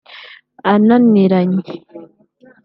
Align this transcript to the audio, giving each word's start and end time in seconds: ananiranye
ananiranye 0.73 1.69